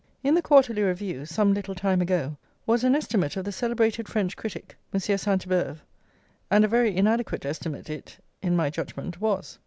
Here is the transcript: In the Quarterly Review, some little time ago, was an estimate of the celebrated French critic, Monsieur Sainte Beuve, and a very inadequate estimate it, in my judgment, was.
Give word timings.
In 0.23 0.33
the 0.33 0.41
Quarterly 0.41 0.81
Review, 0.81 1.27
some 1.27 1.53
little 1.53 1.75
time 1.75 2.01
ago, 2.01 2.35
was 2.65 2.83
an 2.83 2.95
estimate 2.95 3.37
of 3.37 3.45
the 3.45 3.51
celebrated 3.51 4.09
French 4.09 4.35
critic, 4.35 4.75
Monsieur 4.91 5.15
Sainte 5.15 5.47
Beuve, 5.47 5.81
and 6.49 6.65
a 6.65 6.67
very 6.67 6.95
inadequate 6.97 7.45
estimate 7.45 7.87
it, 7.87 8.17
in 8.41 8.55
my 8.55 8.71
judgment, 8.71 9.21
was. 9.21 9.59